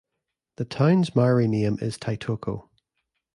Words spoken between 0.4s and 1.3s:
The town's